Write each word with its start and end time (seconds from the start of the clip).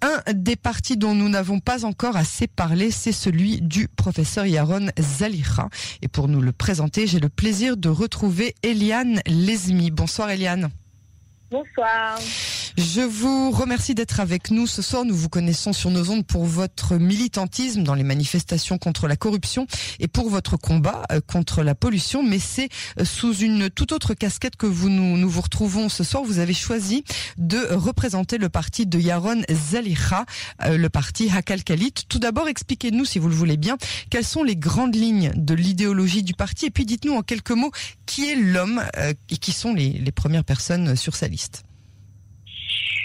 Un 0.00 0.32
des 0.32 0.54
partis 0.54 0.96
dont 0.96 1.14
nous 1.14 1.28
n'avons 1.28 1.58
pas 1.58 1.84
encore 1.84 2.16
assez 2.16 2.46
parlé, 2.46 2.90
c'est 2.90 3.12
celui 3.12 3.60
du 3.60 3.88
professeur 3.88 4.46
Yaron 4.46 4.88
Zalicha. 4.98 5.68
Et 6.02 6.08
pour 6.08 6.28
nous 6.28 6.40
le 6.40 6.52
présenter, 6.52 7.06
j'ai 7.06 7.18
le 7.18 7.28
plaisir 7.28 7.76
de 7.76 7.88
retrouver 7.88 8.54
Eliane 8.62 9.20
Lesmi. 9.26 9.90
Bonsoir 9.90 10.30
Eliane. 10.30 10.68
Bonsoir. 11.50 12.18
Je 12.78 13.00
vous 13.00 13.50
remercie 13.50 13.96
d'être 13.96 14.20
avec 14.20 14.52
nous 14.52 14.68
ce 14.68 14.82
soir. 14.82 15.04
Nous 15.04 15.16
vous 15.16 15.28
connaissons 15.28 15.72
sur 15.72 15.90
nos 15.90 16.10
ondes 16.10 16.24
pour 16.24 16.44
votre 16.44 16.94
militantisme 16.94 17.82
dans 17.82 17.96
les 17.96 18.04
manifestations 18.04 18.78
contre 18.78 19.08
la 19.08 19.16
corruption 19.16 19.66
et 19.98 20.06
pour 20.06 20.30
votre 20.30 20.56
combat 20.56 21.02
euh, 21.10 21.20
contre 21.20 21.64
la 21.64 21.74
pollution. 21.74 22.22
Mais 22.22 22.38
c'est 22.38 22.68
euh, 23.00 23.04
sous 23.04 23.34
une 23.34 23.68
toute 23.68 23.90
autre 23.90 24.14
casquette 24.14 24.54
que 24.54 24.66
vous 24.66 24.90
nous, 24.90 25.28
vous 25.28 25.40
retrouvons 25.40 25.88
ce 25.88 26.04
soir. 26.04 26.22
Vous 26.22 26.38
avez 26.38 26.54
choisi 26.54 27.02
de 27.36 27.58
représenter 27.72 28.38
le 28.38 28.48
parti 28.48 28.86
de 28.86 29.00
Yaron 29.00 29.42
Zalicha, 29.50 30.24
euh, 30.62 30.78
le 30.78 30.88
parti 30.88 31.28
Hakalkalit. 31.28 31.94
Tout 32.08 32.20
d'abord, 32.20 32.46
expliquez-nous, 32.46 33.04
si 33.04 33.18
vous 33.18 33.28
le 33.28 33.34
voulez 33.34 33.56
bien, 33.56 33.76
quelles 34.08 34.24
sont 34.24 34.44
les 34.44 34.56
grandes 34.56 34.94
lignes 34.94 35.32
de 35.34 35.54
l'idéologie 35.54 36.22
du 36.22 36.34
parti 36.34 36.66
et 36.66 36.70
puis 36.70 36.86
dites-nous 36.86 37.14
en 37.14 37.22
quelques 37.22 37.50
mots 37.50 37.72
qui 38.06 38.30
est 38.30 38.36
l'homme 38.36 38.84
et 39.30 39.36
qui 39.36 39.50
sont 39.50 39.74
les 39.74 40.12
premières 40.12 40.44
personnes 40.44 40.94
sur 40.94 41.16
sa 41.16 41.26
liste. 41.26 41.64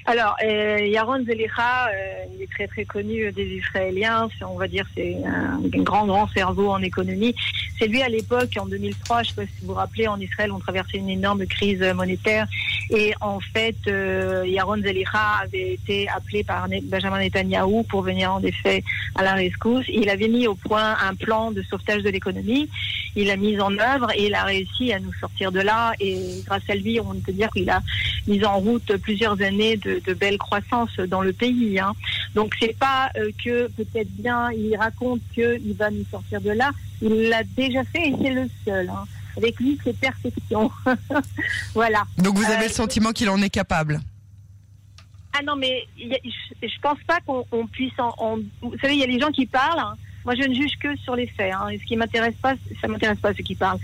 Alors, 0.06 0.36
euh, 0.44 0.80
Yaron 0.80 1.24
Zelicha, 1.24 1.88
euh, 1.88 2.26
il 2.36 2.42
est 2.42 2.52
très 2.52 2.68
très 2.68 2.84
connu 2.84 3.32
des 3.32 3.46
Israéliens. 3.46 4.28
On 4.42 4.58
va 4.58 4.68
dire 4.68 4.86
c'est 4.96 5.18
un, 5.26 5.62
grand 5.82 6.06
grand 6.06 6.28
cerveau 6.30 6.70
en 6.70 6.82
économie. 6.82 7.34
C'est 7.80 7.88
lui 7.88 8.02
à 8.02 8.10
l'époque, 8.10 8.52
en 8.60 8.66
2003, 8.66 9.24
je 9.24 9.30
ne 9.30 9.34
sais 9.34 9.42
pas 9.42 9.48
si 9.48 9.62
vous 9.62 9.68
vous 9.68 9.74
rappelez, 9.74 10.08
en 10.08 10.20
Israël, 10.20 10.52
on 10.52 10.60
traversait 10.60 10.98
une 10.98 11.10
énorme 11.10 11.46
crise 11.46 11.82
monétaire. 11.96 12.48
Et 12.90 13.14
en 13.22 13.40
fait, 13.40 13.78
euh, 13.88 14.44
Yaron 14.46 14.82
Zelicha 14.82 15.40
avait 15.44 15.74
été 15.74 16.10
appelé 16.10 16.44
par 16.44 16.68
Benjamin 16.84 17.20
Netanyahu 17.20 17.84
pour 17.86 18.02
venir 18.02 18.34
en 18.34 18.42
effet 18.44 18.84
à 19.16 19.24
la 19.24 19.34
rescousse. 19.34 19.86
Il 19.88 20.10
avait 20.10 20.28
mis 20.28 20.48
au 20.48 20.56
point 20.56 20.96
un 21.02 21.16
plan 21.16 21.52
de 21.52 21.62
sauvetage 21.64 22.04
de 22.04 22.10
l'économie. 22.10 22.70
Il 23.16 23.28
l'a 23.28 23.38
mis 23.38 23.60
en 23.60 23.72
œuvre 23.78 24.12
et 24.16 24.26
il 24.26 24.36
a 24.36 24.44
réussi 24.44 24.92
à 24.92 25.00
nous 25.00 25.14
sortir 25.14 25.52
de 25.52 25.62
là. 25.62 25.94
Et 26.00 26.42
grâce 26.46 26.68
à 26.68 26.76
lui, 26.76 27.00
on 27.00 27.14
peut 27.22 27.32
dire 27.32 27.50
qu'il 27.52 27.70
a 27.70 27.82
mis 28.28 28.44
en 28.44 28.58
route 28.58 28.98
plusieurs 28.98 29.42
années 29.42 29.78
de 29.78 29.94
de, 30.06 30.14
belles 30.14 30.38
croissances 30.38 30.98
dans 30.98 31.22
le 31.22 31.34
pays. 31.34 31.80
Hein. 31.80 31.94
Donc 32.36 32.56
c'est 32.60 32.78
pas 32.78 33.10
euh, 33.18 33.32
que 33.44 33.68
peut-être 33.68 34.10
bien 34.12 34.52
il 34.52 34.76
raconte 34.76 35.22
qu'il 35.34 35.74
va 35.78 35.90
nous 35.90 36.06
sortir 36.10 36.42
de 36.42 36.52
là. 36.52 36.72
Il 37.02 37.30
l'a 37.30 37.44
déjà 37.44 37.84
fait 37.84 38.10
et 38.10 38.16
c'est 38.22 38.32
le 38.32 38.50
seul. 38.66 38.90
Hein. 38.90 39.06
Avec 39.38 39.60
lui, 39.60 39.78
c'est 39.84 39.98
perfection. 39.98 40.72
voilà. 41.74 42.04
Donc 42.18 42.38
vous 42.38 42.46
avez 42.46 42.66
le 42.66 42.72
euh, 42.72 42.74
sentiment 42.74 43.12
qu'il 43.12 43.30
en 43.30 43.42
est 43.42 43.50
capable 43.50 44.00
Ah 45.34 45.42
non, 45.46 45.56
mais 45.56 45.88
je, 45.98 46.80
pense 46.82 47.00
pas 47.08 47.20
qu'on 47.22 47.68
puisse 47.68 47.94
en, 47.98 48.38
Vous 48.62 48.78
savez, 48.82 48.94
il 48.94 49.00
y 49.00 49.04
a 49.04 49.08
les 49.08 49.20
gens 49.20 49.32
qui 49.32 49.46
parlent. 49.46 49.80
Hein. 49.80 49.96
Moi, 50.26 50.36
je 50.36 50.48
ne 50.48 50.54
juge 50.54 50.78
que 50.80 50.96
sur 50.98 51.16
les 51.16 51.28
faits. 51.28 51.54
Hein. 51.54 51.70
Et 51.70 51.80
ce 51.80 51.84
qui 51.84 51.98
m'intéresse 51.98 52.36
pas, 52.42 52.54
ça 52.80 52.88
m'intéresse 52.88 53.20
pas 53.20 53.34
ce 53.34 53.42
qui 53.42 53.56
parle. 53.56 53.80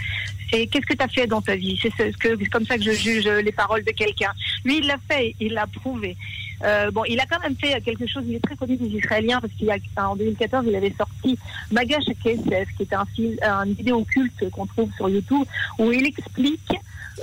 C'est 0.51 0.67
qu'est-ce 0.67 0.85
que 0.85 0.93
tu 0.93 1.03
as 1.03 1.07
fait 1.07 1.27
dans 1.27 1.41
ta 1.41 1.55
vie? 1.55 1.77
C'est 1.81 1.91
ce, 1.91 2.17
que, 2.17 2.49
comme 2.49 2.65
ça 2.65 2.77
que 2.77 2.83
je 2.83 2.91
juge 2.91 3.27
les 3.27 3.51
paroles 3.51 3.83
de 3.83 3.91
quelqu'un. 3.91 4.31
Lui, 4.63 4.77
il 4.77 4.87
l'a 4.87 4.97
fait, 5.09 5.35
il 5.39 5.53
l'a 5.53 5.67
prouvé. 5.67 6.15
Euh, 6.63 6.91
bon, 6.91 7.03
il 7.05 7.19
a 7.19 7.25
quand 7.25 7.39
même 7.39 7.55
fait 7.55 7.79
quelque 7.81 8.07
chose. 8.07 8.23
Il 8.27 8.35
est 8.35 8.43
très 8.43 8.55
connu 8.55 8.75
des 8.75 8.87
Israéliens 8.87 9.39
parce 9.39 9.53
qu'en 9.95 10.15
2014, 10.15 10.65
il 10.67 10.75
avait 10.75 10.93
sorti 10.97 11.37
Magash 11.71 12.05
Kesef, 12.23 12.69
qui 12.75 12.83
est 12.83 12.93
un 12.93 13.05
film, 13.05 13.35
un 13.41 13.65
vidéo 13.65 14.03
culte 14.03 14.49
qu'on 14.51 14.65
trouve 14.65 14.91
sur 14.95 15.09
YouTube, 15.09 15.45
où 15.77 15.91
il 15.91 16.05
explique 16.05 16.71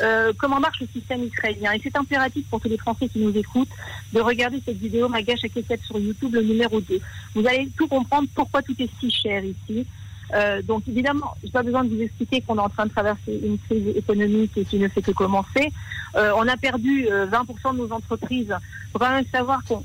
euh, 0.03 0.33
comment 0.39 0.61
marche 0.61 0.81
le 0.81 0.89
système 0.89 1.25
israélien. 1.25 1.73
Et 1.73 1.81
c'est 1.83 1.97
impératif 1.97 2.47
pour 2.49 2.61
tous 2.61 2.69
les 2.69 2.79
Français 2.79 3.09
qui 3.09 3.19
nous 3.19 3.37
écoutent 3.37 3.69
de 4.13 4.21
regarder 4.21 4.61
cette 4.65 4.79
vidéo 4.79 5.09
Magash 5.09 5.43
Kesef 5.43 5.85
sur 5.85 5.99
YouTube, 5.99 6.35
le 6.35 6.43
numéro 6.43 6.81
2. 6.81 7.01
Vous 7.35 7.47
allez 7.47 7.69
tout 7.77 7.89
comprendre 7.89 8.29
pourquoi 8.35 8.63
tout 8.63 8.75
est 8.79 8.91
si 9.01 9.11
cher 9.11 9.43
ici. 9.45 9.87
Euh, 10.35 10.61
donc 10.63 10.83
évidemment, 10.89 11.35
j'ai 11.43 11.51
pas 11.51 11.63
besoin 11.63 11.85
de 11.85 11.95
vous 11.95 12.01
expliquer 12.01 12.41
qu'on 12.41 12.57
est 12.57 12.61
en 12.61 12.69
train 12.69 12.87
de 12.87 12.91
traverser 12.91 13.41
une 13.45 13.59
crise 13.59 13.97
économique 13.97 14.53
et 14.57 14.65
qui 14.65 14.79
ne 14.79 14.89
fait 14.89 15.03
que 15.03 15.13
commencer. 15.13 15.73
Euh, 16.17 16.33
on 16.37 16.49
a 16.49 16.57
perdu 16.57 17.07
20% 17.07 17.09
euh, 17.11 17.73
de 17.73 17.77
nos 17.79 17.93
entreprises. 17.93 18.49
Il 18.49 18.91
faut 18.93 18.99
quand 18.99 19.11
même 19.11 19.27
savoir 19.31 19.63
qu'il 19.65 19.77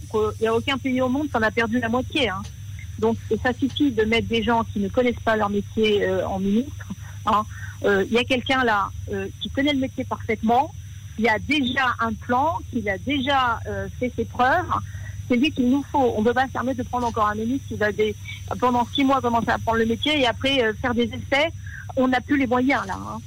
n'y 0.41 0.47
a 0.47 0.53
aucun 0.53 0.77
pays 0.77 1.01
au 1.01 1.09
monde 1.09 1.29
qui 1.29 1.37
en 1.37 1.41
a 1.41 1.51
perdu 1.51 1.79
la 1.79 1.89
moitié. 1.89 2.29
Hein. 2.29 2.41
Donc 2.99 3.17
ça 3.43 3.53
suffit 3.53 3.91
de 3.91 4.03
mettre 4.03 4.27
des 4.27 4.43
gens 4.43 4.63
qui 4.63 4.79
ne 4.79 4.87
connaissent 4.87 5.15
pas 5.23 5.35
leur 5.35 5.49
métier 5.49 6.07
en 6.23 6.39
ministre. 6.39 6.87
Hein. 7.25 7.43
Il 7.83 8.11
y 8.11 8.17
a 8.19 8.23
quelqu'un 8.23 8.63
là 8.63 8.89
qui 9.41 9.49
connaît 9.49 9.73
le 9.73 9.79
métier 9.79 10.03
parfaitement. 10.03 10.71
Il 11.17 11.27
a 11.27 11.39
déjà 11.39 11.95
un 11.99 12.13
plan, 12.13 12.59
qui 12.71 12.87
a 12.87 12.99
déjà 12.99 13.59
fait 13.99 14.11
ses 14.15 14.25
preuves 14.25 14.71
c'est 15.31 15.37
lui 15.37 15.51
qu'il 15.51 15.69
nous 15.69 15.83
faut. 15.83 16.13
On 16.17 16.21
ne 16.21 16.25
peut 16.25 16.33
pas 16.33 16.47
se 16.47 16.51
permettre 16.51 16.79
de 16.79 16.83
prendre 16.83 17.07
encore 17.07 17.27
un 17.27 17.35
ministre 17.35 17.67
qui 17.69 17.75
va 17.75 17.87
pendant 18.59 18.85
six 18.93 19.05
mois 19.05 19.21
commencer 19.21 19.49
à 19.49 19.53
apprendre 19.53 19.77
le 19.77 19.85
métier 19.85 20.19
et 20.19 20.27
après 20.27 20.61
euh, 20.61 20.73
faire 20.81 20.93
des 20.93 21.05
essais. 21.05 21.49
On 21.95 22.09
n'a 22.09 22.19
plus 22.19 22.37
les 22.37 22.47
moyens 22.47 22.85
là. 22.85 22.95
Hein. 22.95 23.19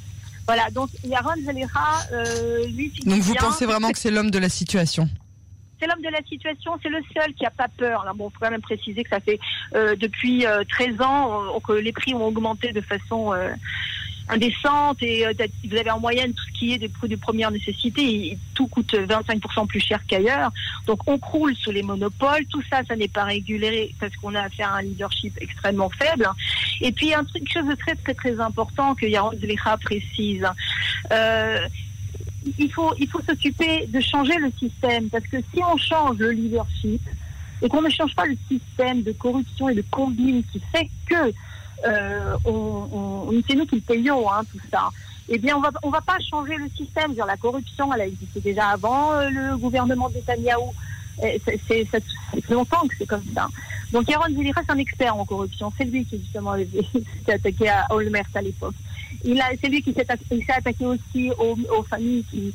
Voilà, 0.47 0.71
donc 0.71 0.91
Yaron 1.03 1.43
Zalera, 1.43 2.03
euh, 2.13 2.67
lui. 2.67 2.93
Donc 3.07 3.23
vous 3.23 3.35
pensez 3.35 3.65
vraiment 3.65 3.91
que 3.91 3.99
c'est 3.99 4.11
l'homme 4.11 4.31
de 4.31 4.39
la 4.39 4.51
situation? 4.51 5.09
C'est 5.81 5.87
l'homme 5.87 6.03
de 6.03 6.11
la 6.11 6.23
situation, 6.29 6.73
c'est 6.83 6.91
le 6.91 7.01
seul 7.15 7.33
qui 7.35 7.45
n'a 7.45 7.51
pas 7.51 7.69
peur. 7.79 8.05
Là, 8.05 8.13
bon, 8.15 8.29
faut 8.29 8.39
quand 8.41 8.51
même 8.51 8.61
préciser 8.61 9.03
que 9.03 9.09
ça 9.09 9.21
fait 9.21 9.41
euh, 9.75 9.97
depuis 9.97 10.45
13 10.71 11.01
ans 11.01 11.61
que 11.61 11.73
les 11.73 11.93
prix 11.93 12.15
ont 12.15 12.27
augmenté 12.27 12.73
de 12.73 12.83
façon 12.83 13.33
indécente 14.29 15.03
et 15.03 15.27
euh, 15.27 15.33
vous 15.69 15.77
avez 15.77 15.91
en 15.91 16.01
moyenne 16.01 16.33
tout 16.33 16.45
ce 16.53 16.59
qui 16.59 16.73
est 16.73 16.79
des 16.79 16.89
produits 16.89 17.17
de 17.17 17.21
première 17.21 17.51
nécessité, 17.51 18.39
tout 18.55 18.67
coûte 18.67 18.95
25% 18.95 19.67
plus 19.67 19.81
cher 19.81 20.01
qu'ailleurs. 20.07 20.51
Donc 20.87 21.01
on 21.07 21.19
croule 21.19 21.55
sous 21.57 21.71
les 21.71 21.83
monopoles, 21.83 22.47
tout 22.47 22.63
ça, 22.71 22.83
ça 22.89 22.97
n'est 22.97 23.09
pas 23.09 23.25
régulé 23.25 23.95
parce 24.01 24.15
qu'on 24.17 24.35
a 24.35 24.43
affaire 24.43 24.71
à 24.73 24.79
un 24.79 24.83
leadership 24.83 25.37
extrêmement 25.41 25.91
faible. 25.91 26.29
Et 26.81 26.93
puis 26.93 27.13
un 27.15 27.25
truc, 27.25 27.51
chose 27.53 27.67
de 27.67 27.75
très 27.75 27.95
très 27.97 28.15
très 28.15 28.41
important 28.41 28.95
que 28.95 29.07
Yaron 29.07 29.37
Zlecha 29.39 29.77
précise. 29.77 30.47
Euh, 31.13 31.59
il 32.59 32.71
faut, 32.71 32.93
il 32.99 33.09
faut 33.09 33.23
s'occuper 33.23 33.87
de 33.87 34.01
changer 34.01 34.37
le 34.39 34.51
système 34.59 35.09
parce 35.09 35.27
que 35.27 35.39
si 35.53 35.63
on 35.63 35.77
change 35.77 36.19
le 36.19 36.31
leadership 36.31 37.01
et 37.63 37.69
qu'on 37.69 37.83
ne 37.83 37.89
change 37.89 38.15
pas 38.15 38.27
le 38.27 38.37
système 38.49 39.03
de 39.03 39.13
corruption 39.13 39.69
et 39.69 39.75
de 39.75 39.85
combine 39.91 40.43
qui 40.53 40.61
fait 40.73 40.89
que 41.09 41.33
euh, 41.87 42.37
on, 42.45 43.31
c'est 43.49 43.55
nous 43.55 43.67
qui 43.67 43.77
le 43.77 43.81
payons, 43.81 44.31
hein, 44.31 44.43
tout 44.51 44.59
ça. 44.71 44.91
Eh 45.29 45.39
bien, 45.39 45.57
on 45.57 45.61
va, 45.61 45.71
on 45.83 45.91
va 45.91 46.01
pas 46.01 46.19
changer 46.31 46.57
le 46.57 46.69
système. 46.77 47.15
La 47.17 47.37
corruption, 47.37 47.93
elle 47.95 48.03
a 48.03 48.07
existé 48.07 48.41
déjà 48.41 48.69
avant 48.69 49.13
euh, 49.13 49.31
le 49.31 49.57
gouvernement 49.57 50.09
de 50.09 50.15
Netanyahou. 50.15 50.73
C'est, 51.19 51.61
c'est, 51.69 52.51
longtemps 52.51 52.87
que 52.89 52.95
c'est 52.99 53.07
comme 53.07 53.23
ça. 53.33 53.49
Donc, 53.93 54.09
Yaron 54.09 54.35
Zilira, 54.35 54.61
c'est 54.67 54.73
un 54.73 54.79
expert 54.79 55.17
en 55.17 55.25
corruption. 55.25 55.73
C'est 55.79 55.85
lui 55.85 56.05
qui, 56.05 56.19
justement, 56.19 56.55
s'est 57.27 57.33
attaqué 57.33 57.69
à 57.69 57.87
Olmert 57.91 58.27
à 58.35 58.43
l'époque. 58.43 58.75
C'est 59.25 59.69
lui 59.69 59.83
qui 59.83 59.93
s'est, 59.93 60.07
attaqué 60.51 60.85
aussi 60.85 61.31
aux, 61.39 61.83
familles 61.85 62.25
qui, 62.31 62.53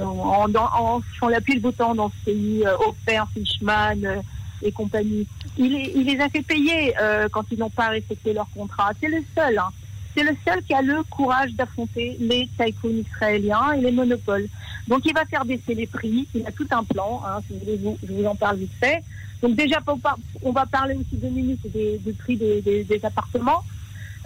ont, 0.00 0.24
en, 0.24 1.00
font 1.18 1.28
la 1.28 1.40
pluie 1.40 1.60
le 1.60 1.72
temps 1.72 1.94
dans 1.94 2.10
ce 2.10 2.24
pays, 2.24 2.64
euh, 2.66 3.24
Fishman, 3.32 4.04
euh, 4.04 4.20
et 4.62 4.72
compagnie. 4.72 5.26
Il, 5.58 5.72
les 5.72 6.20
a 6.20 6.28
fait 6.28 6.42
payer 6.42 6.94
euh, 7.00 7.28
quand 7.30 7.44
ils 7.50 7.58
n'ont 7.58 7.70
pas 7.70 7.88
respecté 7.88 8.32
leur 8.32 8.48
contrat. 8.54 8.90
C'est 9.00 9.08
le 9.08 9.22
seul. 9.34 9.58
Hein. 9.58 9.70
C'est 10.14 10.24
le 10.24 10.36
seul 10.46 10.62
qui 10.62 10.74
a 10.74 10.82
le 10.82 11.02
courage 11.04 11.52
d'affronter 11.54 12.16
les 12.20 12.48
tycoons 12.58 12.90
israéliens 12.90 13.72
et 13.72 13.80
les 13.80 13.92
monopoles. 13.92 14.46
Donc 14.88 15.06
il 15.06 15.14
va 15.14 15.24
faire 15.24 15.44
baisser 15.44 15.74
les 15.74 15.86
prix. 15.86 16.28
Il 16.34 16.46
a 16.46 16.52
tout 16.52 16.66
un 16.70 16.84
plan. 16.84 17.22
Hein, 17.26 17.40
si 17.46 17.54
vous 17.54 17.60
voulez, 17.60 17.98
je 18.06 18.12
vous 18.12 18.24
en 18.24 18.34
parle 18.34 18.58
vite 18.58 18.72
fait. 18.78 19.02
Donc 19.40 19.56
déjà, 19.56 19.80
on 20.42 20.52
va 20.52 20.66
parler 20.66 20.94
aussi 20.94 21.16
deux 21.16 21.28
minutes 21.28 21.60
des, 21.72 22.00
prix 22.18 22.36
des 22.36 23.00
appartements. 23.02 23.62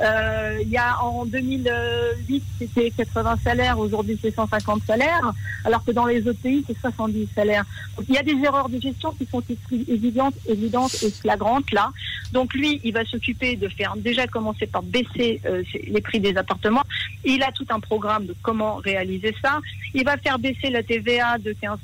Euh, 0.01 0.59
il 0.61 0.69
y 0.69 0.77
a 0.77 1.03
en 1.03 1.25
2008 1.25 2.45
c'était 2.59 2.91
80 2.91 3.37
salaires, 3.43 3.79
aujourd'hui 3.79 4.19
c'est 4.21 4.31
150 4.31 4.83
salaires, 4.87 5.33
alors 5.65 5.83
que 5.85 5.91
dans 5.91 6.05
les 6.05 6.27
autres 6.29 6.41
pays 6.41 6.65
c'est 6.67 6.79
70 6.79 7.29
salaires. 7.35 7.65
Donc 7.97 8.07
il 8.09 8.15
y 8.15 8.19
a 8.19 8.23
des 8.23 8.37
erreurs 8.45 8.69
de 8.69 8.81
gestion 8.81 9.13
qui 9.13 9.27
sont 9.27 9.43
évidentes, 9.89 10.35
évidentes 10.47 11.03
et 11.03 11.11
flagrantes 11.11 11.71
là. 11.73 11.91
Donc 12.33 12.55
lui, 12.55 12.81
il 12.85 12.93
va 12.93 13.05
s'occuper 13.05 13.57
de 13.57 13.69
faire 13.69 13.97
déjà 13.97 14.27
commencer 14.27 14.67
par 14.67 14.83
baisser 14.83 15.41
euh, 15.47 15.63
les 15.87 16.01
prix 16.01 16.21
des 16.21 16.37
appartements. 16.37 16.85
Il 17.25 17.43
a 17.43 17.53
tout 17.53 17.67
un 17.71 17.81
programme 17.81 18.27
de 18.27 18.35
comment 18.43 18.77
réaliser 18.77 19.35
ça. 19.41 19.61
Il 19.95 20.05
va 20.05 20.17
faire 20.17 20.39
baisser 20.39 20.71
la 20.71 20.83
TVA 20.83 21.39
de 21.39 21.53
15%. 21.53 21.79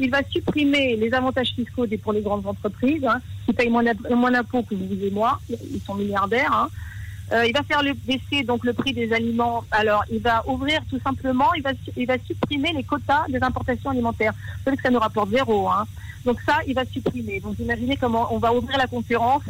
Il 0.00 0.10
va 0.10 0.22
supprimer 0.28 0.96
les 0.96 1.12
avantages 1.14 1.52
fiscaux 1.54 1.86
pour 2.02 2.12
les 2.12 2.20
grandes 2.20 2.46
entreprises 2.46 3.04
hein, 3.04 3.20
qui 3.46 3.52
payent 3.52 3.70
moins 3.70 3.84
d'impôts 4.30 4.62
que 4.62 4.74
vous 4.74 4.98
et 5.02 5.10
moi. 5.10 5.40
Ils 5.48 5.80
sont 5.84 5.94
milliardaires. 5.94 6.52
Hein. 6.52 6.68
Euh, 7.32 7.46
il 7.46 7.52
va 7.52 7.62
faire 7.62 7.82
le, 7.82 7.94
baisser 7.94 8.44
donc 8.44 8.64
le 8.64 8.72
prix 8.72 8.92
des 8.92 9.12
aliments. 9.12 9.64
Alors, 9.70 10.04
il 10.10 10.20
va 10.20 10.42
ouvrir 10.46 10.80
tout 10.90 11.00
simplement, 11.00 11.52
il 11.54 11.62
va, 11.62 11.70
il 11.96 12.06
va 12.06 12.16
supprimer 12.18 12.72
les 12.72 12.84
quotas 12.84 13.24
des 13.28 13.42
importations 13.42 13.90
alimentaires. 13.90 14.32
Vous 14.32 14.64
savez 14.64 14.76
que 14.76 14.82
ça 14.82 14.90
nous 14.90 14.98
rapporte 14.98 15.30
zéro. 15.30 15.68
Hein. 15.68 15.86
Donc 16.24 16.40
ça, 16.46 16.58
il 16.66 16.74
va 16.74 16.84
supprimer. 16.84 17.40
Donc 17.40 17.58
imaginez 17.58 17.96
comment 17.96 18.32
on 18.32 18.38
va 18.38 18.52
ouvrir 18.52 18.78
la 18.78 18.86
concurrence 18.86 19.42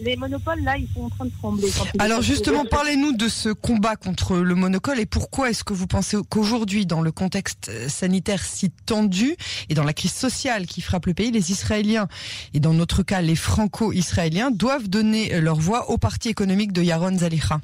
les 0.00 0.16
monopoles, 0.16 0.60
là, 0.62 0.76
ils 0.76 0.88
sont 0.94 1.02
en 1.02 1.08
train 1.10 1.24
de 1.24 1.30
trembler. 1.30 1.68
Alors 1.98 2.22
justement, 2.22 2.64
parlez-nous 2.64 3.12
de 3.12 3.28
ce 3.28 3.50
combat 3.50 3.96
contre 3.96 4.36
le 4.36 4.54
monopole 4.54 4.98
et 4.98 5.06
pourquoi 5.06 5.50
est-ce 5.50 5.64
que 5.64 5.72
vous 5.72 5.86
pensez 5.86 6.16
qu'aujourd'hui, 6.28 6.86
dans 6.86 7.00
le 7.00 7.12
contexte 7.12 7.70
sanitaire 7.88 8.42
si 8.42 8.70
tendu 8.70 9.36
et 9.68 9.74
dans 9.74 9.84
la 9.84 9.92
crise 9.92 10.12
sociale 10.12 10.66
qui 10.66 10.80
frappe 10.80 11.06
le 11.06 11.14
pays, 11.14 11.30
les 11.30 11.50
Israéliens 11.50 12.08
et 12.54 12.60
dans 12.60 12.74
notre 12.74 13.02
cas 13.02 13.20
les 13.20 13.36
Franco-Israéliens 13.36 14.50
doivent 14.50 14.88
donner 14.88 15.40
leur 15.40 15.56
voix 15.56 15.90
au 15.90 15.98
parti 15.98 16.28
économique 16.28 16.72
de 16.72 16.82
Yaron 16.82 17.18
Zalicha 17.18 17.60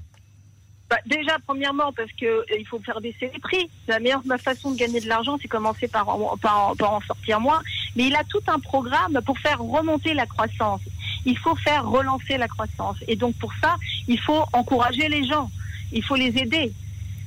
bah, 0.90 1.00
déjà, 1.06 1.38
premièrement, 1.46 1.92
parce 1.92 2.12
que 2.12 2.26
euh, 2.26 2.44
il 2.58 2.66
faut 2.66 2.78
faire 2.78 3.00
baisser 3.00 3.30
les 3.32 3.40
prix. 3.40 3.70
La 3.88 3.98
meilleure 3.98 4.22
façon 4.38 4.70
de 4.70 4.76
gagner 4.76 5.00
de 5.00 5.08
l'argent, 5.08 5.38
c'est 5.40 5.48
commencer 5.48 5.88
par 5.88 6.08
en, 6.08 6.36
par, 6.36 6.74
en 6.80 7.00
sortir 7.00 7.40
moins. 7.40 7.62
Mais 7.96 8.04
il 8.04 8.14
a 8.14 8.22
tout 8.24 8.42
un 8.46 8.60
programme 8.60 9.18
pour 9.24 9.38
faire 9.38 9.60
remonter 9.60 10.14
la 10.14 10.26
croissance. 10.26 10.82
Il 11.26 11.38
faut 11.38 11.54
faire 11.56 11.88
relancer 11.88 12.36
la 12.36 12.48
croissance. 12.48 12.96
Et 13.08 13.16
donc, 13.16 13.34
pour 13.36 13.52
ça, 13.62 13.76
il 14.08 14.20
faut 14.20 14.44
encourager 14.52 15.08
les 15.08 15.24
gens. 15.24 15.50
Il 15.92 16.04
faut 16.04 16.16
les 16.16 16.36
aider. 16.38 16.72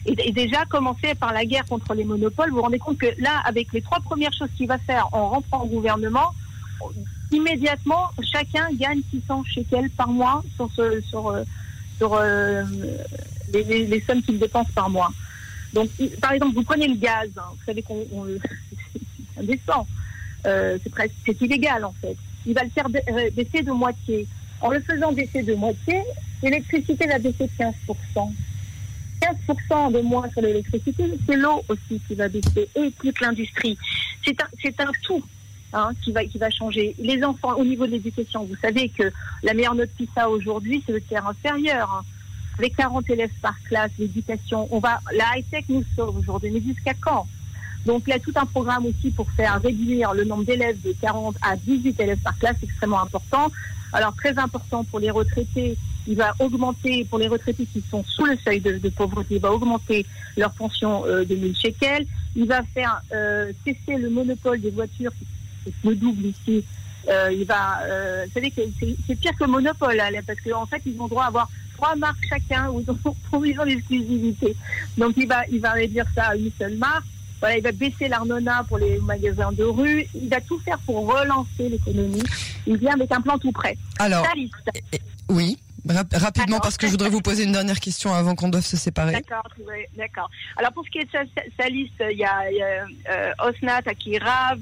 Et, 0.05 0.31
déjà, 0.31 0.65
commencer 0.65 1.15
par 1.15 1.33
la 1.33 1.45
guerre 1.45 1.65
contre 1.65 1.93
les 1.93 2.05
monopoles. 2.05 2.49
Vous 2.49 2.57
vous 2.57 2.61
rendez 2.61 2.79
compte 2.79 2.97
que 2.97 3.07
là, 3.17 3.41
avec 3.43 3.73
les 3.73 3.81
trois 3.81 3.99
premières 3.99 4.33
choses 4.33 4.49
qu'il 4.55 4.67
va 4.67 4.77
faire 4.77 5.07
en 5.11 5.29
rentrant 5.29 5.63
au 5.63 5.67
gouvernement, 5.67 6.33
immédiatement, 7.31 8.11
chacun 8.31 8.69
gagne 8.73 9.01
600 9.11 9.43
shekels 9.45 9.89
par 9.89 10.07
mois 10.07 10.43
sur, 10.55 10.69
ce, 10.75 11.01
sur, 11.01 11.29
euh, 11.29 11.43
sur 11.97 12.13
euh, 12.13 12.63
les, 13.53 14.01
sommes 14.07 14.21
qu'il 14.21 14.39
dépense 14.39 14.71
par 14.71 14.89
mois. 14.89 15.11
Donc, 15.73 15.89
par 16.21 16.31
exemple, 16.31 16.55
vous 16.55 16.63
prenez 16.63 16.87
le 16.87 16.95
gaz, 16.95 17.29
hein, 17.37 17.43
vous 17.51 17.65
savez 17.65 17.81
qu'on 17.81 18.05
euh, 20.45 20.77
c'est 20.81 20.89
presque 20.89 21.13
c'est 21.25 21.41
illégal 21.41 21.83
en 21.83 21.93
fait. 21.99 22.15
Il 22.47 22.53
va 22.53 22.63
le 22.63 22.69
faire 22.69 22.87
euh, 22.87 23.29
baisser 23.31 23.61
de 23.61 23.71
moitié. 23.71 24.27
En 24.61 24.71
le 24.71 24.79
faisant 24.79 25.11
baisser 25.11 25.43
de 25.43 25.53
moitié, 25.53 26.01
l'électricité 26.41 27.05
va 27.05 27.19
baisser 27.19 27.45
de 27.45 27.63
15%. 27.63 28.31
15% 29.69 29.91
de 29.91 30.01
moins 30.01 30.29
sur 30.31 30.41
l'électricité, 30.41 31.11
c'est 31.27 31.35
l'eau 31.35 31.63
aussi 31.69 32.01
qui 32.07 32.15
va 32.15 32.27
baisser 32.27 32.69
et 32.75 32.91
toute 32.99 33.19
l'industrie. 33.19 33.77
C'est 34.25 34.39
un, 34.41 34.87
un 34.87 34.91
tout. 35.03 35.23
Hein, 35.73 35.91
qui 36.01 36.13
va 36.13 36.23
qui 36.23 36.37
va 36.37 36.49
changer. 36.49 36.95
Les 36.97 37.21
enfants 37.25 37.53
au 37.57 37.65
niveau 37.65 37.85
de 37.85 37.91
l'éducation, 37.91 38.45
vous 38.45 38.55
savez 38.61 38.87
que 38.87 39.11
la 39.43 39.53
meilleure 39.53 39.75
note 39.75 39.89
PISA 39.97 40.29
aujourd'hui, 40.29 40.81
c'est 40.85 40.93
le 40.93 41.01
tiers 41.01 41.27
inférieur. 41.27 41.91
Hein 41.91 42.05
avec 42.57 42.75
40 42.75 43.09
élèves 43.09 43.31
par 43.41 43.55
classe, 43.63 43.91
l'éducation, 43.99 44.67
on 44.71 44.79
va, 44.79 44.99
la 45.13 45.37
high-tech 45.37 45.65
nous 45.69 45.83
sauve 45.95 46.17
aujourd'hui, 46.17 46.51
mais 46.51 46.61
jusqu'à 46.61 46.93
quand? 46.93 47.27
Donc 47.85 48.03
il 48.07 48.11
y 48.11 48.13
a 48.13 48.19
tout 48.19 48.33
un 48.35 48.45
programme 48.45 48.85
aussi 48.85 49.11
pour 49.11 49.29
faire 49.31 49.61
réduire 49.61 50.13
le 50.13 50.25
nombre 50.25 50.43
d'élèves 50.43 50.81
de 50.81 50.93
40 51.01 51.35
à 51.41 51.55
18 51.55 51.99
élèves 51.99 52.19
par 52.19 52.37
classe, 52.37 52.57
extrêmement 52.61 53.01
important. 53.01 53.51
Alors 53.93 54.13
très 54.15 54.37
important 54.37 54.83
pour 54.83 54.99
les 54.99 55.11
retraités, 55.11 55.77
il 56.07 56.15
va 56.15 56.33
augmenter, 56.39 57.05
pour 57.05 57.19
les 57.19 57.27
retraités 57.27 57.65
qui 57.65 57.83
sont 57.89 58.03
sous 58.03 58.25
le 58.25 58.37
seuil 58.37 58.59
de, 58.59 58.89
pauvreté, 58.89 59.35
il 59.35 59.41
va 59.41 59.51
augmenter 59.51 60.05
leur 60.37 60.51
pension 60.51 61.05
euh, 61.05 61.25
de 61.25 61.35
1000 61.35 61.55
shekels. 61.55 62.05
Il 62.35 62.47
va 62.47 62.63
faire 62.73 63.01
euh, 63.13 63.51
cesser 63.65 63.97
le 63.97 64.09
monopole 64.09 64.61
des 64.61 64.71
voitures, 64.71 65.11
qui 65.11 65.73
le 65.83 65.95
double 65.95 66.27
ici. 66.27 66.63
Euh, 67.09 67.31
il 67.31 67.45
va, 67.45 67.79
euh, 67.83 68.25
vous 68.25 68.33
savez 68.33 68.51
que 68.51 68.61
c'est 69.07 69.15
pire 69.15 69.31
que 69.37 69.43
le 69.45 69.51
monopole, 69.51 69.99
hein, 69.99 70.09
parce 70.25 70.39
qu'en 70.41 70.63
en 70.63 70.65
fait, 70.65 70.81
ils 70.85 70.99
ont 70.99 71.07
droit 71.07 71.23
à 71.23 71.27
avoir 71.27 71.49
trois 71.75 71.95
marques 71.95 72.25
chacun 72.27 72.69
pour 73.29 73.45
ils 73.45 73.59
ont 73.59 73.63
l'exclusivité. 73.65 74.55
Donc 74.97 75.13
il 75.15 75.27
va, 75.27 75.45
il 75.49 75.59
va 75.59 75.71
réduire 75.71 76.05
ça 76.13 76.29
à 76.29 76.35
une 76.35 76.51
seule 76.57 76.75
marque. 76.75 77.05
Voilà, 77.39 77.57
il 77.57 77.63
va 77.63 77.71
baisser 77.71 78.07
l'arnona 78.07 78.63
pour 78.67 78.77
les 78.77 78.99
magasins 78.99 79.51
de 79.51 79.63
rue. 79.63 80.05
Il 80.15 80.29
va 80.29 80.41
tout 80.41 80.59
faire 80.59 80.79
pour 80.79 81.07
relancer 81.07 81.69
l'économie. 81.69 82.23
Il 82.65 82.77
vient 82.77 82.93
avec 82.93 83.11
un 83.11 83.21
plan 83.21 83.37
tout 83.37 83.51
prêt. 83.51 83.77
Alors, 83.99 84.25
oui. 85.29 85.57
rapidement, 86.13 86.59
parce 86.59 86.77
que 86.77 86.87
je 86.87 86.91
voudrais 86.91 87.09
vous 87.09 87.21
poser 87.21 87.43
une 87.43 87.51
dernière 87.51 87.79
question 87.79 88.13
avant 88.13 88.35
qu'on 88.35 88.49
doive 88.49 88.65
se 88.65 88.77
séparer. 88.77 89.13
D'accord, 89.13 89.49
d'accord. 89.95 90.29
Alors 90.57 90.73
pour 90.73 90.85
ce 90.85 90.89
qui 90.89 90.99
est 90.99 91.05
de 91.05 91.29
sa, 91.57 91.69
liste, 91.69 92.03
il 92.11 92.17
y 92.17 92.23
a, 92.23 92.43
euh, 93.09 93.31
Osnat, 93.47 93.81
Akirav, 93.85 94.59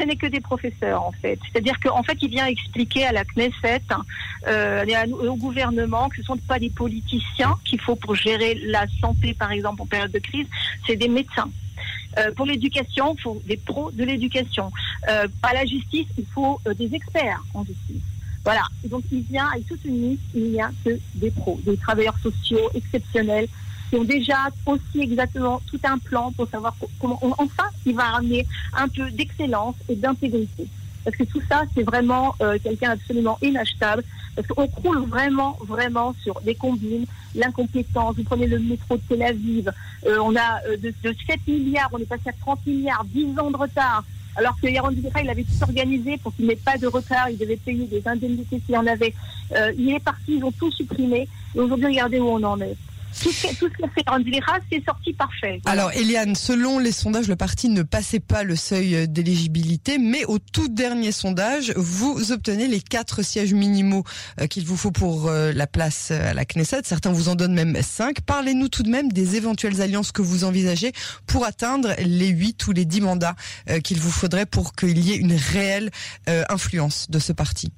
ce 0.00 0.06
n'est 0.06 0.16
que 0.16 0.26
des 0.26 0.40
professeurs 0.40 1.02
en 1.02 1.12
fait. 1.12 1.38
C'est-à-dire 1.50 1.78
qu'en 1.80 2.02
fait, 2.02 2.16
il 2.22 2.30
vient 2.30 2.46
expliquer 2.46 3.06
à 3.06 3.12
la 3.12 3.24
Knesset, 3.24 3.82
euh, 4.46 4.84
et 4.84 5.12
au 5.12 5.36
gouvernement, 5.36 6.08
que 6.08 6.16
ce 6.16 6.20
ne 6.22 6.26
sont 6.26 6.36
pas 6.38 6.58
des 6.58 6.70
politiciens 6.70 7.56
qu'il 7.64 7.80
faut 7.80 7.96
pour 7.96 8.14
gérer 8.14 8.54
la 8.66 8.86
santé, 9.00 9.34
par 9.34 9.52
exemple, 9.52 9.82
en 9.82 9.86
période 9.86 10.12
de 10.12 10.18
crise, 10.18 10.46
c'est 10.86 10.96
des 10.96 11.08
médecins. 11.08 11.50
Euh, 12.18 12.32
pour 12.32 12.46
l'éducation, 12.46 13.14
il 13.16 13.20
faut 13.20 13.42
des 13.46 13.56
pros 13.56 13.90
de 13.92 14.04
l'éducation. 14.04 14.70
Euh, 15.08 15.28
à 15.42 15.54
la 15.54 15.64
justice, 15.64 16.08
il 16.18 16.26
faut 16.26 16.60
euh, 16.66 16.74
des 16.74 16.94
experts 16.94 17.42
en 17.54 17.64
justice. 17.64 18.02
Voilà. 18.42 18.62
donc 18.86 19.04
il 19.12 19.20
vient 19.20 19.48
avec 19.48 19.66
toute 19.66 19.84
une 19.84 20.00
liste, 20.12 20.22
il 20.34 20.52
n'y 20.52 20.60
a 20.62 20.70
que 20.82 20.98
des 21.16 21.30
pros, 21.30 21.60
des 21.62 21.76
travailleurs 21.76 22.18
sociaux 22.20 22.70
exceptionnels 22.74 23.46
qui 23.90 23.96
ont 23.96 24.04
déjà 24.04 24.48
aussi 24.64 25.00
exactement 25.00 25.60
tout 25.70 25.80
un 25.84 25.98
plan 25.98 26.32
pour 26.32 26.48
savoir 26.48 26.74
comment, 26.98 27.18
enfin, 27.22 27.64
il 27.84 27.94
va 27.94 28.04
ramener 28.04 28.46
un 28.72 28.88
peu 28.88 29.10
d'excellence 29.10 29.74
et 29.90 29.96
d'intégrité. 29.96 30.68
Parce 31.04 31.16
que 31.16 31.24
tout 31.24 31.40
ça, 31.48 31.62
c'est 31.74 31.82
vraiment 31.82 32.34
euh, 32.40 32.58
quelqu'un 32.62 32.90
absolument 32.90 33.38
inachetable. 33.42 34.04
Parce 34.36 34.46
qu'on 34.46 34.68
croule 34.68 35.04
vraiment, 35.06 35.58
vraiment 35.66 36.14
sur 36.22 36.40
les 36.44 36.54
combines, 36.54 37.06
l'incompétence. 37.34 38.16
Vous 38.16 38.24
prenez 38.24 38.46
le 38.46 38.58
métro 38.58 38.96
de 38.96 39.02
Tel 39.08 39.22
Aviv, 39.22 39.72
euh, 40.06 40.18
on 40.22 40.36
a 40.36 40.60
euh, 40.68 40.76
de, 40.76 40.92
7 41.02 41.40
milliards, 41.46 41.90
on 41.92 41.98
est 41.98 42.08
passé 42.08 42.28
à 42.28 42.32
30 42.40 42.66
milliards, 42.66 43.04
10 43.06 43.38
ans 43.38 43.50
de 43.50 43.56
retard. 43.56 44.04
Alors 44.36 44.56
que 44.60 44.68
Yaron 44.68 44.92
Dubira, 44.92 45.20
il 45.22 45.28
avait 45.28 45.42
tout 45.42 45.62
organisé 45.62 46.16
pour 46.18 46.34
qu'il 46.34 46.46
n'ait 46.46 46.54
pas 46.56 46.78
de 46.78 46.86
retard, 46.86 47.28
il 47.28 47.36
devait 47.36 47.56
payer 47.56 47.86
des 47.86 48.06
indemnités 48.06 48.62
s'il 48.64 48.74
y 48.74 48.78
en 48.78 48.86
avait. 48.86 49.12
il 49.76 49.90
est 49.90 49.98
parti, 50.00 50.36
ils 50.36 50.44
ont 50.44 50.52
tout 50.52 50.70
supprimé. 50.70 51.28
Et 51.56 51.58
aujourd'hui, 51.58 51.86
regardez 51.86 52.20
où 52.20 52.28
on 52.28 52.42
en 52.44 52.60
est. 52.60 52.76
Tout 53.22 53.32
ce, 53.32 53.54
tout 53.56 53.68
qu'a 53.78 53.88
fait 53.88 54.04
c'est 54.70 54.84
sorti 54.84 55.12
parfait. 55.12 55.60
Alors, 55.64 55.92
Eliane, 55.92 56.34
selon 56.34 56.78
les 56.78 56.92
sondages, 56.92 57.28
le 57.28 57.36
parti 57.36 57.68
ne 57.68 57.82
passait 57.82 58.20
pas 58.20 58.42
le 58.42 58.56
seuil 58.56 59.08
d'éligibilité, 59.08 59.98
mais 59.98 60.24
au 60.24 60.38
tout 60.38 60.68
dernier 60.68 61.12
sondage, 61.12 61.72
vous 61.76 62.32
obtenez 62.32 62.66
les 62.66 62.80
quatre 62.80 63.22
sièges 63.22 63.52
minimaux 63.52 64.04
euh, 64.40 64.46
qu'il 64.46 64.64
vous 64.64 64.76
faut 64.76 64.90
pour 64.90 65.28
euh, 65.28 65.52
la 65.52 65.66
place 65.66 66.10
à 66.10 66.34
la 66.34 66.44
Knesset. 66.44 66.82
Certains 66.84 67.12
vous 67.12 67.28
en 67.28 67.34
donnent 67.34 67.54
même 67.54 67.76
cinq. 67.82 68.20
Parlez-nous 68.20 68.68
tout 68.68 68.82
de 68.82 68.90
même 68.90 69.10
des 69.12 69.36
éventuelles 69.36 69.80
alliances 69.82 70.12
que 70.12 70.22
vous 70.22 70.44
envisagez 70.44 70.92
pour 71.26 71.44
atteindre 71.44 71.94
les 71.98 72.28
huit 72.28 72.66
ou 72.66 72.72
les 72.72 72.84
dix 72.84 73.00
mandats 73.00 73.36
euh, 73.68 73.80
qu'il 73.80 73.98
vous 73.98 74.10
faudrait 74.10 74.46
pour 74.46 74.74
qu'il 74.74 74.98
y 74.98 75.12
ait 75.12 75.16
une 75.16 75.34
réelle 75.34 75.90
influence 76.48 77.10
de 77.10 77.18
ce 77.18 77.32
parti. 77.32 77.72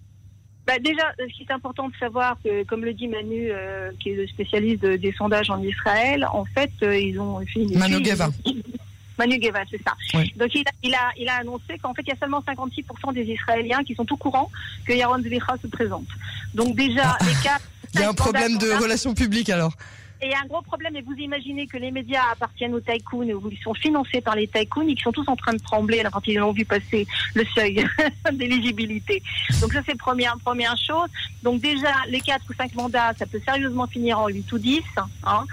Bah 0.67 0.79
déjà, 0.79 1.03
ce 1.19 1.33
qui 1.33 1.43
est 1.43 1.53
important 1.53 1.89
de 1.89 1.97
savoir, 1.97 2.37
que, 2.43 2.63
comme 2.65 2.85
le 2.85 2.95
dit 2.95 3.09
Manu, 3.09 3.49
euh, 3.51 3.91
qui 3.99 4.11
est 4.11 4.15
le 4.15 4.27
spécialiste 4.29 4.85
des 4.85 5.13
sondages 5.13 5.51
en 5.51 5.61
Israël, 5.63 6.27
en 6.33 6.45
fait, 6.45 6.71
euh, 6.83 6.97
ils 6.97 7.19
ont 7.19 7.41
fait 7.41 7.63
une 7.63 7.79
Manu 7.79 8.05
Geva. 8.05 8.29
Manu 9.19 9.43
Geva, 9.43 9.61
c'est 9.71 9.81
ça. 9.83 9.95
Donc 10.37 10.55
il 10.55 10.67
a, 10.67 10.71
il 10.83 10.95
a, 10.95 11.11
il 11.19 11.29
a 11.29 11.37
annoncé 11.37 11.79
qu'en 11.83 11.93
fait, 11.95 12.03
il 12.03 12.11
y 12.11 12.13
a 12.13 12.17
seulement 12.17 12.41
56% 12.41 13.13
des 13.13 13.25
Israéliens 13.25 13.83
qui 13.85 13.95
sont 13.95 14.11
au 14.13 14.17
courant 14.17 14.51
que 14.87 14.93
Yaron 14.93 15.21
Zvicha 15.21 15.57
se 15.61 15.67
présente. 15.67 16.07
Donc 16.55 16.77
déjà, 16.77 17.17
ah. 17.19 17.25
les 17.25 17.35
quatre... 17.43 17.63
Il 17.95 18.01
y 18.01 18.05
a 18.05 18.09
un 18.09 18.15
problème 18.15 18.57
de 18.57 18.71
relations 18.83 19.13
publiques 19.13 19.51
alors. 19.51 19.75
Et 20.25 20.33
un 20.37 20.47
gros 20.47 20.63
problème, 20.63 20.95
et 20.95 21.03
vous 21.03 21.15
imaginez 21.15 21.67
que 21.67 21.77
les 21.77 21.91
médias 21.91 22.23
appartiennent 22.31 22.75
aux 22.75 22.81
tycoons, 22.81 23.29
ou 23.29 23.49
ils 23.51 23.59
sont 23.59 23.75
financés 23.75 24.21
par 24.21 24.37
les 24.37 24.47
tycoons, 24.47 24.83
et 24.83 24.95
qu'ils 24.95 25.03
sont 25.03 25.11
tous 25.11 25.29
en 25.29 25.35
train 25.35 25.53
de 25.53 25.59
trembler 25.59 26.01
quand 26.13 26.25
ils 26.29 26.41
ont 26.41 26.53
vu 26.53 26.65
passer 26.65 27.09
le 27.35 27.45
seuil 27.57 27.85
d'éligibilité. 28.33 29.21
Donc 29.61 29.73
ça, 29.73 29.81
c'est 29.85 29.99
première, 29.99 30.37
première 30.39 30.77
chose. 30.77 31.09
Donc 31.43 31.61
déjà, 31.61 31.93
les 32.09 32.21
4 32.21 32.41
ou 32.49 32.53
5 32.53 32.73
mandats, 32.77 33.13
ça 33.19 33.27
peut 33.27 33.41
sérieusement 33.45 33.89
finir 33.89 34.21
en 34.21 34.29
8 34.29 34.53
ou 34.53 34.59
10. 34.59 34.83
Hein. 35.25 35.45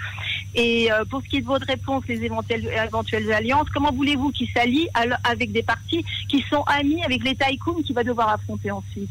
Et 0.54 0.92
euh, 0.92 1.04
pour 1.04 1.24
ce 1.24 1.30
qui 1.30 1.38
est 1.38 1.42
de 1.42 1.48
votre 1.48 1.66
réponse, 1.66 2.04
les 2.08 2.24
éventuelles, 2.24 2.70
éventuelles 2.86 3.32
alliances, 3.32 3.70
comment 3.74 3.92
voulez-vous 3.92 4.32
qu'ils 4.32 4.50
s'allient 4.52 4.90
avec 5.24 5.52
des 5.52 5.64
partis 5.64 6.06
qui 6.28 6.44
sont 6.48 6.62
amis 6.64 7.04
avec 7.04 7.24
les 7.24 7.36
tycoons 7.36 7.82
qu'il 7.82 7.96
va 7.96 8.04
devoir 8.04 8.30
affronter 8.30 8.70
ensuite? 8.70 9.10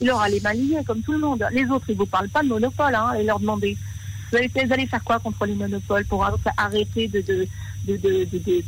Il 0.00 0.10
aura 0.10 0.30
les 0.30 0.40
mains 0.40 0.54
liées, 0.54 0.82
comme 0.86 1.02
tout 1.02 1.12
le 1.12 1.18
monde. 1.18 1.46
Les 1.52 1.66
autres, 1.66 1.90
ils 1.90 1.96
vous 1.96 2.06
parlent 2.06 2.30
pas 2.30 2.42
de 2.42 2.48
monopole, 2.48 2.94
hein, 2.94 3.12
et 3.18 3.22
leur 3.22 3.38
demander 3.38 3.76
vous 4.38 4.72
allez, 4.72 4.86
faire 4.86 5.04
quoi 5.04 5.18
contre 5.18 5.46
les 5.46 5.54
monopoles 5.54 6.04
pour 6.06 6.26
arrêter 6.56 7.08
de, 7.08 7.46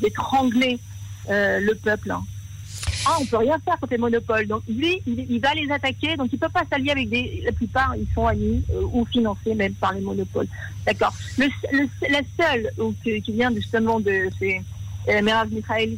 d'étrangler 0.00 0.78
euh, 1.28 1.60
le 1.60 1.74
peuple 1.74 2.10
hein? 2.10 2.22
Ah, 3.08 3.18
on 3.20 3.26
peut 3.26 3.36
rien 3.36 3.56
faire 3.64 3.78
contre 3.78 3.92
les 3.92 3.98
monopoles. 3.98 4.46
Donc 4.46 4.62
lui, 4.68 5.00
il, 5.06 5.40
va 5.40 5.54
les 5.54 5.70
attaquer. 5.70 6.16
Donc 6.16 6.28
il 6.32 6.38
peut 6.38 6.48
pas 6.48 6.64
s'allier 6.70 6.90
avec 6.90 7.08
des. 7.08 7.42
La 7.44 7.52
plupart, 7.52 7.94
ils 7.96 8.06
sont 8.14 8.26
amis 8.26 8.64
euh, 8.72 8.82
ou 8.92 9.04
financés 9.04 9.54
même 9.54 9.74
par 9.74 9.92
les 9.92 10.00
monopoles. 10.00 10.48
D'accord. 10.84 11.14
Le, 11.38 11.46
la 12.10 12.20
seule 12.36 12.70
qui 13.02 13.32
vient 13.32 13.54
justement 13.54 14.00
de 14.00 14.28
c'est 14.38 14.60
euh, 15.08 15.22
Merav 15.22 15.48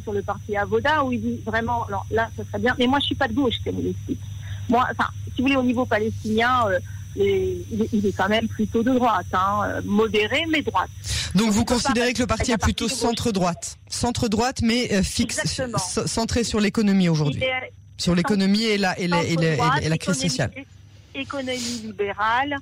sur 0.03 0.13
le 0.13 0.21
parti 0.21 0.55
Avoda 0.55 1.03
où 1.03 1.11
il 1.11 1.21
dit 1.21 1.41
vraiment, 1.45 1.85
alors 1.85 2.05
là, 2.11 2.29
ça 2.37 2.43
serait 2.45 2.59
bien. 2.59 2.75
Mais 2.77 2.85
moi, 2.85 2.99
je 2.99 3.05
suis 3.05 3.15
pas 3.15 3.27
de 3.27 3.33
gauche, 3.33 3.55
c'est 3.63 3.73
Moi, 4.69 4.87
enfin, 4.91 5.09
si 5.33 5.41
vous 5.41 5.47
voulez, 5.47 5.57
au 5.57 5.63
niveau 5.63 5.85
palestinien. 5.85 6.65
Euh, 6.67 6.79
il 7.15 8.05
est 8.05 8.15
quand 8.15 8.29
même 8.29 8.47
plutôt 8.47 8.83
de 8.83 8.93
droite, 8.93 9.25
hein, 9.33 9.81
modéré 9.83 10.45
mais 10.49 10.61
droite. 10.61 10.89
Donc 11.35 11.51
vous 11.51 11.65
considérez 11.65 12.13
que 12.13 12.19
le 12.19 12.27
parti 12.27 12.51
est 12.51 12.57
plutôt 12.57 12.87
centre-droite, 12.87 13.77
centre-droite 13.89 14.61
mais 14.61 14.93
euh, 14.93 15.03
fixe, 15.03 15.61
centré 16.05 16.43
sur 16.43 16.59
l'économie 16.59 17.09
aujourd'hui, 17.09 17.43
sur 17.97 18.15
l'économie 18.15 18.63
et 18.63 18.77
la, 18.77 18.97
et, 18.99 19.07
la, 19.07 19.23
et, 19.23 19.35
la, 19.89 19.97
crise 19.97 20.19
sociale. 20.19 20.51
économie 21.15 21.81
libérale, 21.83 22.55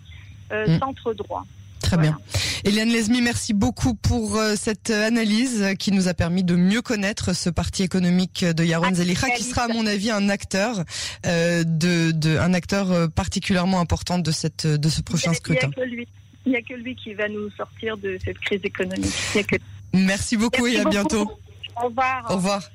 mm. 0.51 0.79
centre 0.79 1.13
droit. 1.13 1.45
Très 1.87 1.97
bien. 1.97 2.17
Eliane 2.65 2.89
Lesmi, 2.89 3.21
merci 3.21 3.53
beaucoup 3.53 3.93
pour 3.93 4.35
euh, 4.35 4.55
cette 4.57 4.89
analyse 4.89 5.65
qui 5.79 5.93
nous 5.93 6.09
a 6.09 6.13
permis 6.13 6.43
de 6.43 6.57
mieux 6.57 6.81
connaître 6.81 7.31
ce 7.31 7.49
parti 7.49 7.81
économique 7.81 8.43
de 8.43 8.63
Yaron 8.65 8.93
Zelicha, 8.93 9.29
qui 9.29 9.43
sera 9.43 9.63
à 9.63 9.67
mon 9.69 9.85
avis 9.85 10.11
un 10.11 10.27
acteur, 10.27 10.83
euh, 11.25 11.63
de, 11.63 12.11
de, 12.11 12.37
un 12.37 12.53
acteur 12.53 12.91
euh, 12.91 13.07
particulièrement 13.07 13.79
important 13.79 14.19
de 14.19 14.31
cette 14.31 14.67
de 14.67 14.89
ce 14.89 15.01
prochain 15.01 15.33
scrutin. 15.33 15.69
Il 16.45 16.51
n'y 16.51 16.57
a, 16.57 16.61
que 16.61 16.73
lui 16.73 16.95
qui 16.95 17.13
va 17.13 17.29
nous 17.29 17.49
sortir 17.51 17.97
de 17.97 18.17
cette 18.23 18.39
crise 18.39 18.61
économique. 18.65 19.13
Merci 19.93 20.35
beaucoup 20.35 20.67
et 20.67 20.79
à 20.79 20.83
bientôt. 20.83 21.31
Au 21.81 21.87
revoir. 21.87 22.25
Au 22.29 22.35
revoir. 22.35 22.69